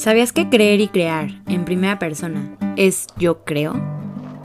[0.00, 3.78] ¿Sabías que creer y crear en primera persona es yo creo?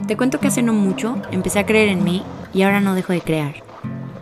[0.06, 3.14] Te cuento que hace no mucho empecé a creer en mí y ahora no dejo
[3.14, 3.54] de crear.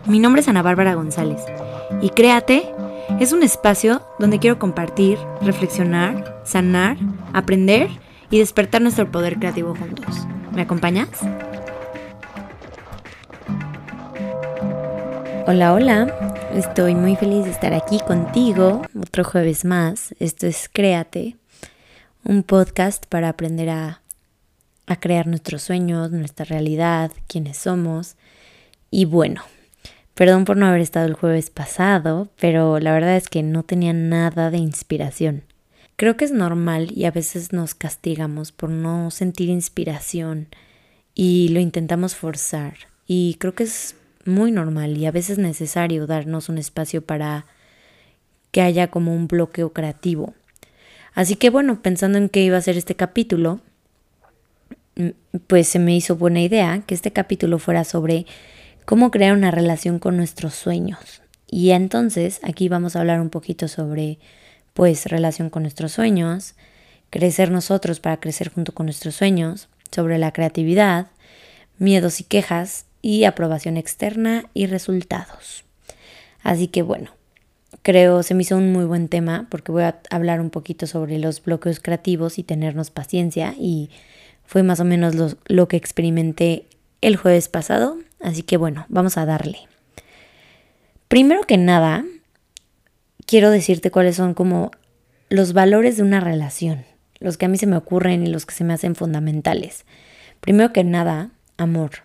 [0.05, 1.41] Mi nombre es Ana Bárbara González
[2.01, 2.63] y Créate
[3.19, 6.95] es un espacio donde quiero compartir, reflexionar, sanar,
[7.33, 7.89] aprender
[8.29, 10.25] y despertar nuestro poder creativo juntos.
[10.53, 11.09] ¿Me acompañas?
[15.47, 16.34] Hola, hola.
[16.55, 20.15] Estoy muy feliz de estar aquí contigo otro jueves más.
[20.21, 21.35] Esto es Créate,
[22.23, 24.01] un podcast para aprender a,
[25.01, 28.15] crear nuestros sueños, nuestra realidad, quiénes somos.
[28.89, 29.41] Y bueno,
[30.13, 33.91] perdón por no haber estado el jueves pasado, pero la verdad es que no tenía
[33.91, 35.43] nada de inspiración.
[35.97, 40.47] Creo que es normal y a veces nos castigamos por no sentir inspiración
[41.13, 42.75] y lo intentamos forzar.
[43.07, 47.45] Y creo que es muy normal y a veces necesario darnos un espacio para
[48.51, 50.33] que haya como un bloqueo creativo.
[51.13, 53.61] Así que bueno, pensando en qué iba a ser este capítulo,
[54.95, 55.09] mm,
[55.47, 58.25] pues se me hizo buena idea que este capítulo fuera sobre
[58.85, 61.21] cómo crear una relación con nuestros sueños.
[61.47, 64.19] Y entonces aquí vamos a hablar un poquito sobre
[64.73, 66.55] pues relación con nuestros sueños,
[67.09, 71.07] crecer nosotros para crecer junto con nuestros sueños, sobre la creatividad,
[71.77, 75.63] miedos y quejas y aprobación externa y resultados.
[76.41, 77.11] Así que bueno,
[77.83, 81.19] creo se me hizo un muy buen tema porque voy a hablar un poquito sobre
[81.19, 83.91] los bloqueos creativos y tenernos paciencia y
[84.43, 86.65] fue más o menos lo, lo que experimenté
[87.01, 87.99] el jueves pasado.
[88.21, 89.59] Así que bueno, vamos a darle.
[91.07, 92.05] Primero que nada,
[93.27, 94.71] quiero decirte cuáles son como
[95.29, 96.85] los valores de una relación,
[97.19, 99.85] los que a mí se me ocurren y los que se me hacen fundamentales.
[100.39, 102.04] Primero que nada, amor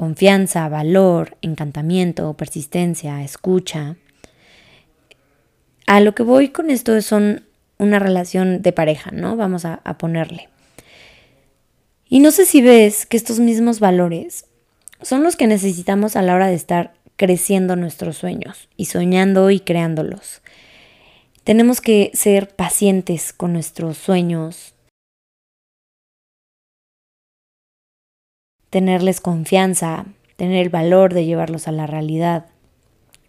[0.00, 3.96] confianza, valor, encantamiento, persistencia, escucha.
[5.86, 7.44] A lo que voy con esto son
[7.76, 9.36] una relación de pareja, ¿no?
[9.36, 10.48] Vamos a, ponerle.
[12.08, 14.46] Y no sé si ves que estos mismos valores
[15.02, 19.60] son los que necesitamos a la hora de estar creciendo nuestros sueños y soñando y
[19.60, 20.40] creándolos.
[21.44, 24.72] Tenemos que ser pacientes con nuestros sueños,
[28.70, 32.46] tenerles confianza, tener el valor de llevarlos a la realidad.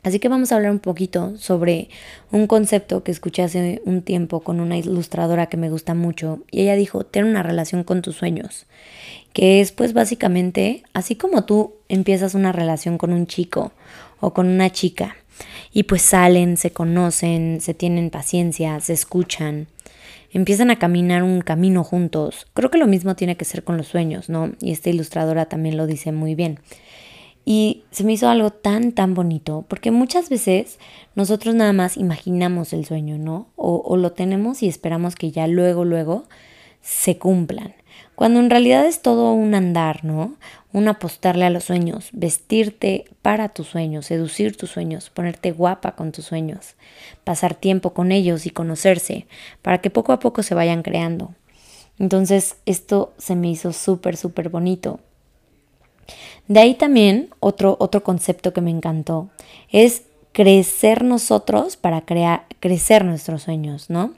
[0.03, 1.89] Así que vamos a hablar un poquito sobre
[2.31, 6.61] un concepto que escuché hace un tiempo con una ilustradora que me gusta mucho y
[6.61, 8.65] ella dijo, ten una relación con tus sueños,
[9.33, 13.73] que es pues básicamente así como tú empiezas una relación con un chico
[14.19, 15.17] o con una chica
[15.71, 19.67] y pues salen, se conocen, se tienen paciencia, se escuchan,
[20.31, 22.47] empiezan a caminar un camino juntos.
[22.53, 24.51] Creo que lo mismo tiene que ser con los sueños, ¿no?
[24.59, 26.59] Y esta ilustradora también lo dice muy bien.
[27.43, 30.79] Y se me hizo algo tan, tan bonito, porque muchas veces
[31.15, 33.47] nosotros nada más imaginamos el sueño, ¿no?
[33.55, 36.25] O, o lo tenemos y esperamos que ya luego, luego
[36.81, 37.73] se cumplan.
[38.15, 40.35] Cuando en realidad es todo un andar, ¿no?
[40.73, 46.11] Un apostarle a los sueños, vestirte para tus sueños, seducir tus sueños, ponerte guapa con
[46.11, 46.75] tus sueños,
[47.23, 49.25] pasar tiempo con ellos y conocerse,
[49.61, 51.33] para que poco a poco se vayan creando.
[51.99, 54.99] Entonces esto se me hizo súper, súper bonito.
[56.47, 59.29] De ahí también otro, otro concepto que me encantó
[59.71, 64.13] es crecer nosotros para crear, crecer nuestros sueños, ¿no?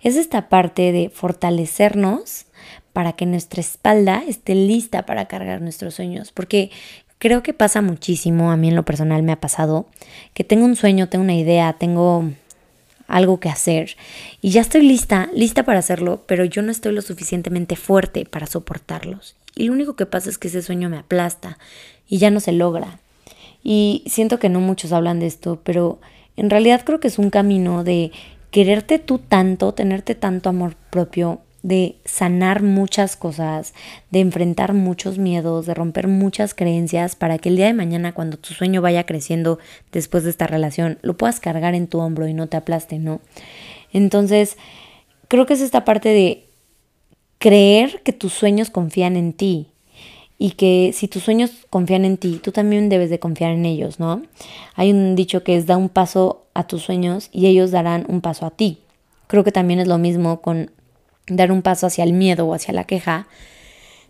[0.00, 2.46] Es esta parte de fortalecernos
[2.92, 6.70] para que nuestra espalda esté lista para cargar nuestros sueños, porque
[7.18, 9.86] creo que pasa muchísimo, a mí en lo personal me ha pasado,
[10.34, 12.30] que tengo un sueño, tengo una idea, tengo
[13.06, 13.96] algo que hacer
[14.40, 18.46] y ya estoy lista, lista para hacerlo, pero yo no estoy lo suficientemente fuerte para
[18.46, 19.36] soportarlos.
[19.54, 21.58] Y lo único que pasa es que ese sueño me aplasta
[22.08, 22.98] y ya no se logra.
[23.62, 26.00] Y siento que no muchos hablan de esto, pero
[26.36, 28.12] en realidad creo que es un camino de
[28.50, 33.72] quererte tú tanto, tenerte tanto amor propio, de sanar muchas cosas,
[34.10, 38.36] de enfrentar muchos miedos, de romper muchas creencias para que el día de mañana cuando
[38.36, 39.58] tu sueño vaya creciendo
[39.92, 43.20] después de esta relación, lo puedas cargar en tu hombro y no te aplaste, ¿no?
[43.92, 44.56] Entonces,
[45.28, 46.46] creo que es esta parte de
[47.38, 49.68] creer que tus sueños confían en ti
[50.38, 54.00] y que si tus sueños confían en ti, tú también debes de confiar en ellos,
[54.00, 54.22] ¿no?
[54.74, 58.20] Hay un dicho que es da un paso a tus sueños y ellos darán un
[58.20, 58.78] paso a ti.
[59.28, 60.72] Creo que también es lo mismo con
[61.26, 63.26] dar un paso hacia el miedo o hacia la queja.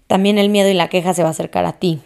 [0.07, 2.01] También el miedo y la queja se va a acercar a ti.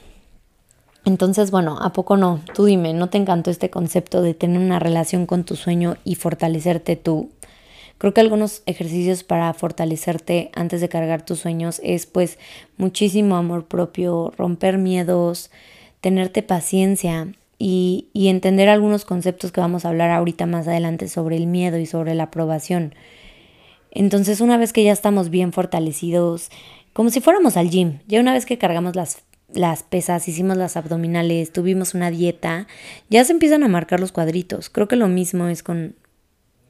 [1.05, 2.41] Entonces, bueno, ¿a poco no?
[2.53, 6.17] Tú dime, ¿no te encantó este concepto de tener una relación con tu sueño y
[6.17, 7.31] fortalecerte tú?
[7.99, 12.39] Creo que algunos ejercicios para fortalecerte antes de cargar tus sueños es pues
[12.77, 15.51] muchísimo amor propio, romper miedos,
[16.01, 21.37] tenerte paciencia y, y entender algunos conceptos que vamos a hablar ahorita más adelante sobre
[21.37, 22.95] el miedo y sobre la aprobación.
[23.99, 26.51] Entonces una vez que ya estamos bien fortalecidos,
[26.93, 29.23] como si fuéramos al gym, ya una vez que cargamos las,
[29.55, 32.67] las pesas, hicimos las abdominales, tuvimos una dieta,
[33.09, 34.69] ya se empiezan a marcar los cuadritos.
[34.69, 35.97] Creo que lo mismo es con,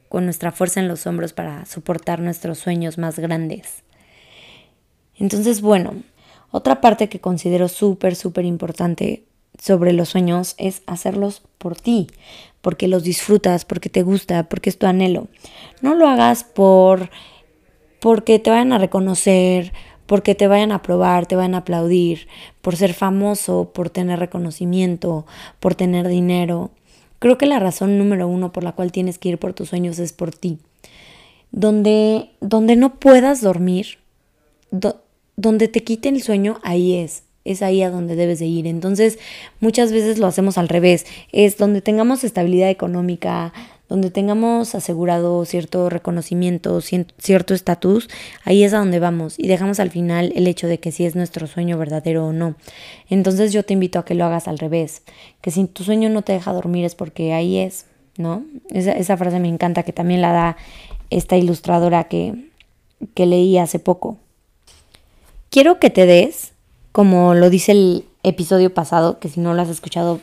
[0.09, 3.83] con nuestra fuerza en los hombros para soportar nuestros sueños más grandes.
[5.17, 5.95] Entonces, bueno,
[6.53, 9.25] otra parte que considero súper, súper importante
[9.61, 12.07] sobre los sueños es hacerlos por ti,
[12.67, 15.29] porque los disfrutas, porque te gusta, porque es tu anhelo.
[15.83, 17.11] No lo hagas por
[18.01, 19.73] porque te vayan a reconocer,
[20.07, 22.27] porque te vayan a aprobar, te vayan a aplaudir,
[22.63, 25.27] por ser famoso, por tener reconocimiento,
[25.61, 26.73] por tener dinero.
[27.21, 30.01] Creo que la razón número uno por la cual tienes que ir por tus sueños
[30.01, 30.59] es por ti.
[31.53, 33.99] Donde, donde no puedas dormir,
[35.37, 38.67] donde te quiten el sueño, ahí es es ahí a donde debes de ir.
[38.67, 39.19] Entonces,
[39.61, 41.07] muchas veces lo hacemos al revés.
[41.33, 43.53] Es donde tengamos estabilidad económica,
[43.89, 48.09] donde tengamos asegurado cierto reconocimiento, cierto estatus,
[48.45, 51.15] ahí es a donde vamos y dejamos al final el hecho de que si es
[51.15, 52.57] nuestro sueño verdadero o no.
[53.09, 55.03] Entonces yo te invito a que lo hagas al revés,
[55.41, 58.45] que si tu sueño no te deja dormir es porque ahí es, ¿no?
[58.71, 60.57] Esa, esa frase me encanta que también la da
[61.11, 62.35] esta ilustradora que,
[63.15, 64.17] que leí hace poco.
[65.49, 66.53] Quiero que te des
[66.97, 70.19] como lo dice el episodio pasado, que si no lo has escuchado,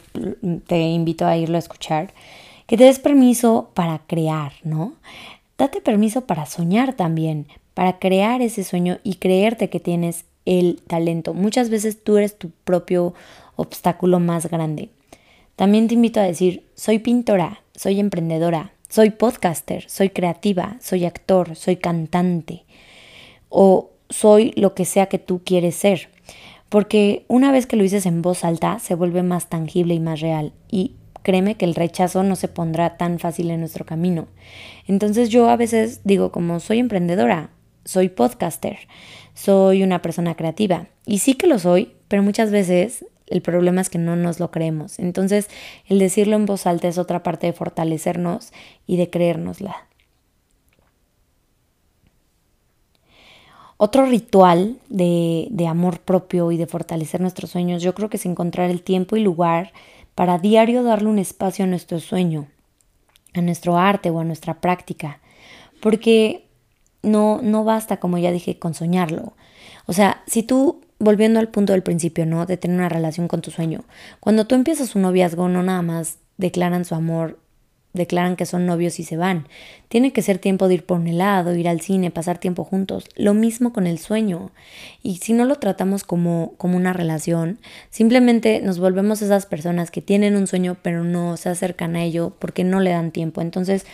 [0.65, 2.15] te invito a irlo a escuchar,
[2.65, 4.93] que te des permiso para crear, ¿no?
[5.55, 11.35] Date permiso para soñar también, para crear ese sueño y creerte que tienes el talento.
[11.35, 13.13] Muchas veces tú eres tu propio
[13.55, 14.89] obstáculo más grande.
[15.55, 21.55] También te invito a decir, soy pintora, soy emprendedora, soy podcaster, soy creativa, soy actor,
[21.55, 22.63] soy cantante
[23.49, 26.09] o soy lo que sea que tú quieres ser
[26.73, 30.21] porque una vez que lo dices en voz alta se vuelve más tangible y más
[30.21, 34.27] real y créeme que el rechazo no se pondrá tan fácil en nuestro camino.
[34.87, 37.51] Entonces yo a veces digo como soy emprendedora,
[37.85, 38.79] soy podcaster,
[39.35, 43.91] soy una persona creativa y sí que lo soy, pero muchas veces el problema es
[43.91, 44.97] que no nos lo creemos.
[44.97, 45.51] Entonces
[45.87, 48.51] el decirlo en voz alta es otra parte de fortalecernos
[48.87, 49.75] y de creérnosla.
[53.85, 58.25] Otro ritual de, de, amor propio y de fortalecer nuestros sueños, yo creo que es
[58.25, 59.73] encontrar el tiempo y lugar
[60.15, 62.47] para diario darle un espacio a nuestro sueño,
[63.33, 65.19] a nuestro arte o a nuestra práctica.
[65.81, 66.47] Porque
[67.01, 69.33] no, no basta, como ya dije, con soñarlo.
[69.85, 72.45] O sea, si tú, volviendo al punto del principio, ¿no?
[72.45, 73.83] De tener una relación con tu sueño,
[74.21, 77.37] cuando tú empiezas un noviazgo, no nada más declaran su amor
[77.93, 79.47] declaran que son novios y se van.
[79.87, 83.05] Tiene que ser tiempo de ir por un helado, ir al cine, pasar tiempo juntos.
[83.15, 84.51] Lo mismo con el sueño.
[85.03, 87.59] Y si no lo tratamos como, como una relación,
[87.89, 92.33] simplemente nos volvemos esas personas que tienen un sueño pero no se acercan a ello
[92.39, 93.41] porque no le dan tiempo.
[93.41, 93.85] Entonces,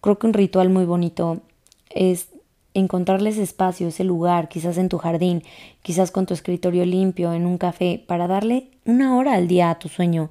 [0.00, 1.42] creo que un ritual muy bonito
[1.90, 2.28] es
[2.74, 5.44] encontrarles espacio, ese lugar, quizás en tu jardín,
[5.82, 9.78] quizás con tu escritorio limpio, en un café, para darle una hora al día a
[9.78, 10.30] tu sueño,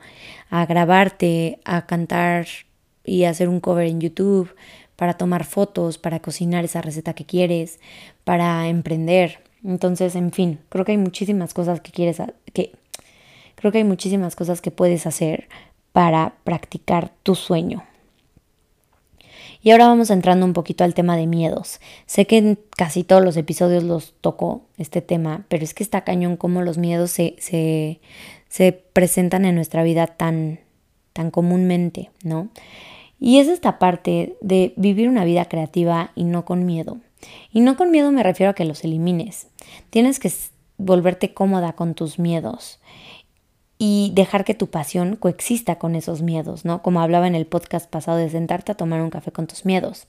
[0.50, 2.45] a grabarte, a cantar
[3.03, 4.53] y hacer un cover en YouTube,
[4.95, 7.79] para tomar fotos, para cocinar esa receta que quieres,
[8.23, 9.39] para emprender.
[9.63, 12.21] Entonces, en fin, creo que hay muchísimas cosas que quieres
[12.53, 12.73] que
[13.55, 15.47] creo que hay muchísimas cosas que puedes hacer
[15.91, 17.83] para practicar tu sueño.
[19.62, 21.79] Y ahora vamos entrando un poquito al tema de miedos.
[22.05, 26.03] Sé que en casi todos los episodios los toco este tema, pero es que está
[26.03, 28.01] cañón cómo los miedos se, se,
[28.50, 30.60] se presentan en nuestra vida tan,
[31.13, 32.50] tan comúnmente, ¿no?
[33.25, 36.98] Y es esta parte de vivir una vida creativa y no con miedo.
[37.53, 39.48] Y no con miedo me refiero a que los elimines.
[39.89, 40.30] Tienes que
[40.75, 42.82] volverte cómoda con tus miedos
[43.77, 46.82] y dejar que tu pasión coexista con esos miedos, ¿no?
[46.82, 50.06] Como hablaba en el podcast pasado de sentarte a tomar un café con tus miedos.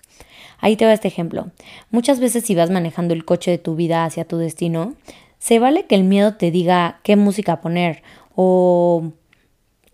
[0.59, 1.53] Ahí te va este ejemplo.
[1.93, 4.95] Muchas veces si vas manejando el coche de tu vida hacia tu destino,
[5.39, 8.03] se vale que el miedo te diga qué música poner
[8.35, 9.13] o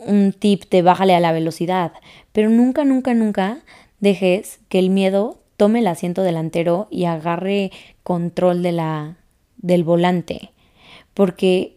[0.07, 1.93] un tip de bájale a la velocidad,
[2.33, 3.59] pero nunca, nunca, nunca
[4.01, 7.71] dejes que el miedo tome el asiento delantero y agarre
[8.03, 9.17] control de la,
[9.59, 10.51] del volante,
[11.15, 11.77] porque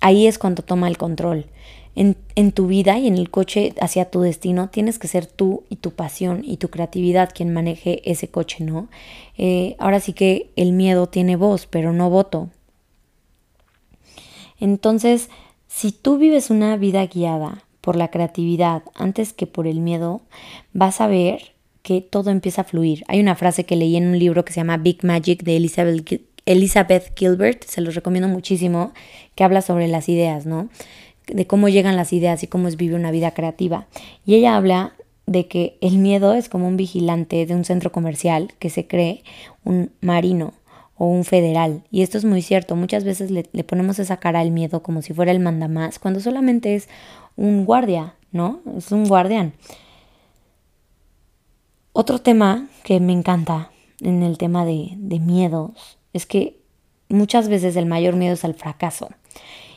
[0.00, 1.46] ahí es cuando toma el control.
[1.94, 5.64] En, en, tu vida y en el coche hacia tu destino tienes que ser tú
[5.70, 8.88] y tu pasión y tu creatividad quien maneje ese coche, ¿no?
[9.38, 12.50] Eh, ahora sí que el miedo tiene voz, pero no voto.
[14.58, 15.30] Entonces,
[15.68, 20.22] si tú vives una vida guiada por la creatividad antes que por el miedo,
[20.72, 23.04] vas a ver que todo empieza a fluir.
[23.06, 25.56] Hay una frase que leí en un libro que se llama Big Magic de
[26.46, 28.92] Elizabeth, Gilbert, se los recomiendo muchísimo,
[29.36, 30.68] que habla sobre las ideas, ¿no?
[31.28, 33.86] De cómo llegan las ideas y cómo es vivir una vida creativa.
[34.24, 34.94] Y ella habla
[35.26, 39.22] de que el miedo es como un vigilante de un centro comercial que se cree
[39.64, 40.54] un marino
[40.96, 41.84] o un federal.
[41.90, 42.76] Y esto es muy cierto.
[42.76, 46.74] Muchas veces le, ponemos esa cara al miedo como si fuera el mandamás, cuando solamente
[46.74, 46.88] es
[47.36, 48.60] un guardia, ¿no?
[48.76, 49.52] Es un guardián.
[51.92, 56.60] Otro tema que me encanta en el tema de, de miedos es que
[57.08, 59.08] muchas veces el mayor miedo es al fracaso.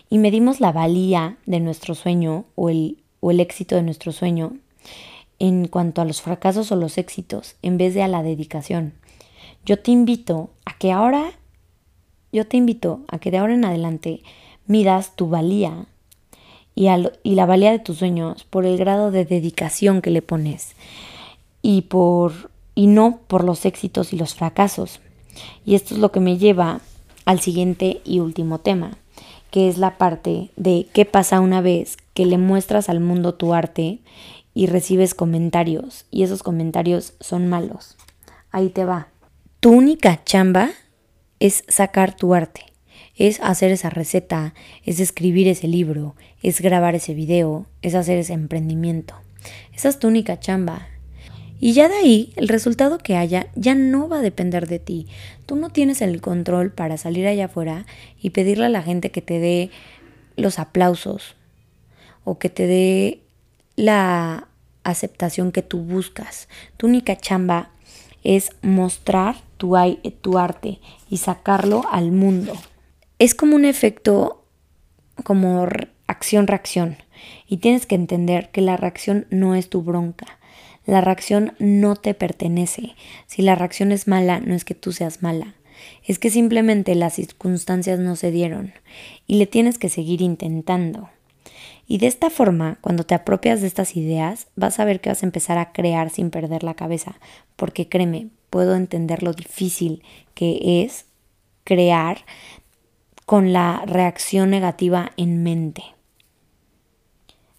[0.09, 4.57] Y medimos la valía de nuestro sueño o el, o el éxito de nuestro sueño
[5.37, 8.93] en cuanto a los fracasos o los éxitos en vez de a la dedicación.
[9.65, 11.31] Yo te invito a que ahora,
[12.31, 14.21] yo te invito a que de ahora en adelante
[14.65, 15.87] midas tu valía
[16.75, 16.87] y,
[17.35, 20.75] la valía de tus sueños por el grado de dedicación que le pones
[21.61, 25.01] y por y no por los éxitos y los fracasos.
[25.65, 26.79] Y esto es lo que me lleva
[27.25, 28.97] al siguiente y último tema,
[29.51, 33.53] que es la parte de qué pasa una vez que le muestras al mundo tu
[33.53, 33.99] arte
[34.53, 37.97] y recibes comentarios y esos comentarios son malos.
[38.51, 39.09] Ahí te va.
[39.59, 40.69] Tu única chamba
[41.41, 42.61] es sacar tu arte,
[43.17, 44.53] es hacer esa receta,
[44.85, 49.15] es escribir ese libro, es grabar ese video, es hacer ese emprendimiento.
[49.73, 50.87] Esa es tu única chamba.
[51.59, 55.07] Y ya de ahí, el resultado que haya ya no va a depender de ti.
[55.45, 57.85] Tú no tienes el control para salir allá afuera
[58.21, 59.71] y pedirle a la gente que te dé
[60.37, 61.35] los aplausos
[62.23, 63.19] o que te dé
[63.75, 64.47] la
[64.85, 66.47] aceptación que tú buscas.
[66.77, 67.71] Tu única chamba
[68.23, 72.53] es mostrar tu, arte y sacarlo al mundo.
[73.19, 74.45] Es como un efecto
[75.23, 75.67] como
[76.07, 76.97] acción-reacción
[77.45, 80.39] y tienes que entender que la reacción no es tu bronca.
[80.85, 82.95] La reacción no te pertenece.
[83.27, 85.53] Si la reacción es mala, no es que tú seas mala.
[86.03, 88.73] Es que simplemente las circunstancias no se dieron
[89.27, 91.09] y le tienes que seguir intentando.
[91.87, 95.23] Y de esta forma, cuando te apropias de estas ideas, vas a ver que vas
[95.23, 97.19] a empezar a crear sin perder la cabeza,
[97.55, 100.03] porque créeme, puedo entender lo difícil
[100.33, 101.05] que es
[101.63, 102.25] crear
[103.25, 105.83] con la reacción negativa en mente.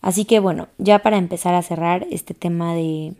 [0.00, 3.14] Así que bueno, ya para empezar a cerrar este tema de,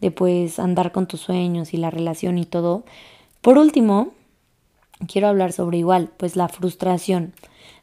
[0.00, 2.84] de pues andar con tus sueños y la relación y todo,
[3.40, 4.14] por último,
[5.06, 7.34] quiero hablar sobre igual, pues la frustración.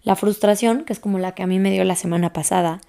[0.03, 2.81] La frustración, que es como la que a mí me dio la semana pasada,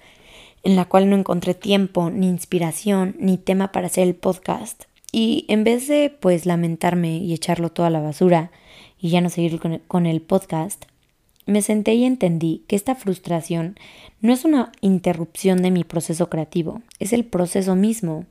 [0.63, 4.85] en la cual no encontré tiempo, ni inspiración, ni tema para hacer el podcast.
[5.13, 8.51] Y en vez de pues lamentarme y echarlo toda la basura
[8.99, 10.85] y ya no seguir con el podcast,
[11.45, 13.77] me senté y entendí que esta frustración
[14.21, 18.25] no es una interrupción de mi proceso creativo, es el proceso mismo.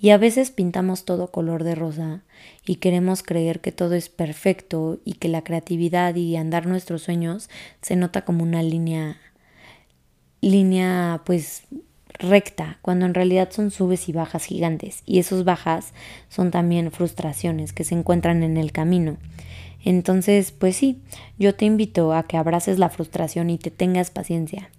[0.00, 2.22] Y a veces pintamos todo color de rosa
[2.64, 7.50] y queremos creer que todo es perfecto y que la creatividad y andar nuestros sueños
[7.82, 9.16] se nota como una línea
[10.40, 11.62] línea pues
[12.18, 15.92] recta, cuando en realidad son subes y bajas gigantes y esos bajas
[16.28, 19.16] son también frustraciones que se encuentran en el camino.
[19.84, 21.00] Entonces, pues sí,
[21.38, 24.70] yo te invito a que abraces la frustración y te tengas paciencia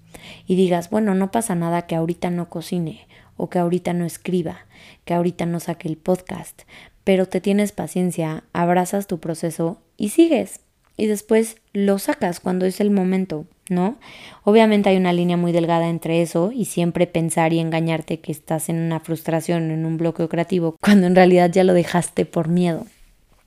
[0.45, 4.65] y digas, bueno, no pasa nada que ahorita no cocine o que ahorita no escriba,
[5.05, 6.63] que ahorita no saque el podcast,
[7.03, 10.59] pero te tienes paciencia, abrazas tu proceso y sigues.
[10.97, 13.97] Y después lo sacas cuando es el momento, ¿no?
[14.43, 18.69] Obviamente hay una línea muy delgada entre eso y siempre pensar y engañarte que estás
[18.69, 22.85] en una frustración, en un bloqueo creativo, cuando en realidad ya lo dejaste por miedo.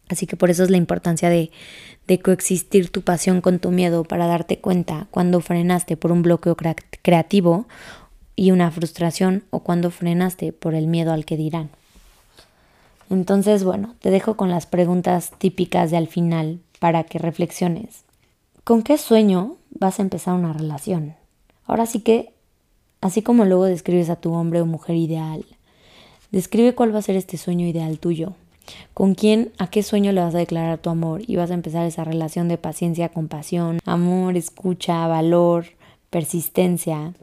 [0.08, 1.50] Así que por eso es la importancia de,
[2.06, 6.56] de coexistir tu pasión con tu miedo para darte cuenta cuando frenaste por un bloqueo
[7.02, 7.66] creativo
[8.36, 11.70] y una frustración o cuando frenaste por el miedo al que dirán.
[13.10, 18.04] Entonces, bueno, te dejo con las preguntas típicas de al final para que reflexiones.
[18.64, 21.16] ¿Con qué sueño vas a empezar una relación?
[21.66, 22.32] Ahora sí que,
[23.00, 25.44] así como luego describes a tu hombre o mujer ideal,
[26.30, 28.34] describe cuál va a ser este sueño ideal tuyo.
[28.94, 31.22] ¿Con quién, a qué sueño le vas a declarar tu amor?
[31.26, 35.66] Y vas a empezar esa relación de paciencia, compasión, amor, escucha, valor,
[36.10, 37.14] persistencia,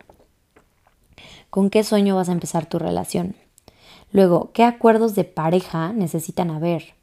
[1.49, 3.33] con qué sueño vas a empezar tu relación.
[4.11, 6.99] Luego, ¿qué acuerdos de pareja necesitan haber?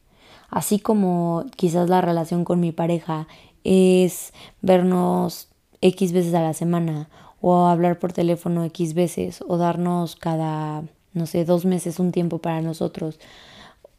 [0.48, 3.26] Así como quizás la relación con mi pareja
[3.66, 4.32] es
[4.62, 5.48] vernos
[5.80, 7.08] X veces a la semana
[7.40, 12.38] o hablar por teléfono X veces o darnos cada, no sé, dos meses un tiempo
[12.38, 13.18] para nosotros.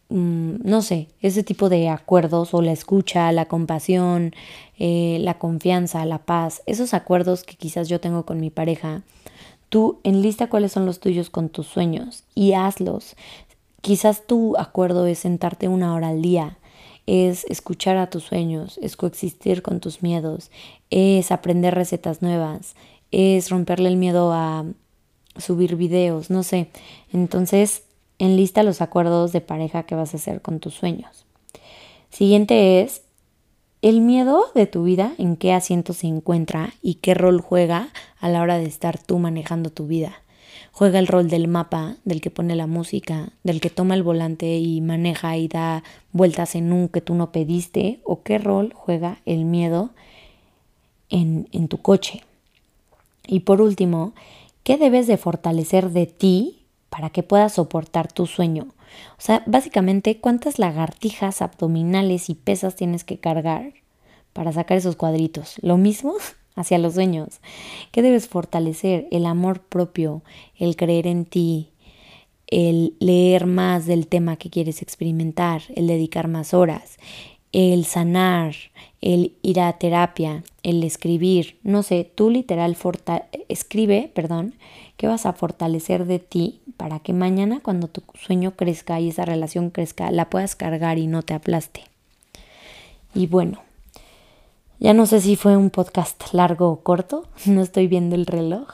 [0.09, 4.33] Mm, no sé, ese tipo de acuerdos o la escucha, la compasión,
[4.79, 9.03] eh, la confianza, la paz, esos acuerdos que quizás yo tengo con mi pareja
[9.69, 13.15] Tú enlista cuáles son los tuyos con tus sueños y hazlos.
[13.81, 16.57] Quizás tu acuerdo es sentarte una hora al día,
[17.07, 20.51] es escuchar a tus sueños, es coexistir con tus miedos,
[20.91, 22.75] es aprender recetas nuevas,
[23.11, 24.65] es romperle el miedo a,
[25.39, 26.69] subir videos, no sé.
[27.13, 27.83] Entonces,
[28.19, 31.25] enlista los acuerdos de pareja que vas a hacer con tus sueños.
[32.09, 33.01] Siguiente es
[33.81, 38.29] el miedo de tu vida, en qué asiento se encuentra y qué rol juega a
[38.29, 40.23] la hora de estar tú manejando tu vida.
[40.71, 44.57] Juega el rol del mapa, del que pone la música, del que toma el volante
[44.57, 49.19] y maneja y da vueltas en un que tú no pediste, o qué rol juega
[49.25, 49.91] el miedo
[51.09, 52.23] en, en tu coche.
[53.25, 54.13] Y por último,
[54.63, 56.59] ¿qué debes de fortalecer de ti
[56.89, 58.67] para que puedas soportar tu sueño?
[59.17, 63.73] O sea, básicamente, ¿cuántas lagartijas abdominales y pesas tienes que cargar
[64.33, 65.55] para sacar esos cuadritos?
[65.61, 66.15] Lo mismo
[66.57, 67.39] hacia los sueños.
[67.91, 69.07] ¿Qué debes fortalecer?
[69.11, 70.23] El amor propio,
[70.57, 71.69] el creer en ti,
[72.47, 76.97] el leer más del tema que quieres experimentar, el dedicar más horas,
[77.51, 78.55] el sanar,
[79.01, 82.75] el ir a terapia, el escribir, no sé, tú literal
[83.47, 84.55] escribe, perdón,
[84.97, 89.25] qué vas a fortalecer de ti para que mañana cuando tu sueño crezca y esa
[89.25, 91.83] relación crezca, la puedas cargar y no te aplaste.
[93.13, 93.61] Y bueno,
[94.79, 98.67] ya no sé si fue un podcast largo o corto, no estoy viendo el reloj,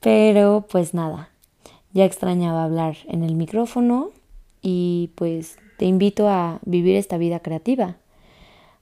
[0.00, 1.30] pero pues nada,
[1.92, 4.10] ya extrañaba hablar en el micrófono
[4.62, 7.96] y pues te invito a vivir esta vida creativa,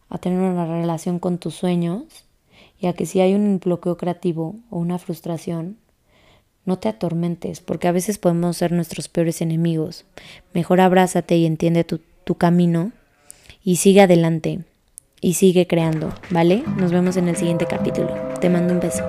[0.08, 2.04] a tener una relación con tus sueños
[2.80, 5.76] y a que si hay un bloqueo creativo o una frustración,
[6.64, 10.04] no te atormentes, porque a veces podemos ser nuestros peores enemigos.
[10.52, 12.92] Mejor abrázate y entiende tu, tu camino
[13.62, 14.64] y sigue adelante
[15.20, 16.62] y sigue creando, ¿vale?
[16.76, 18.14] Nos vemos en el siguiente capítulo.
[18.40, 19.04] Te mando un beso.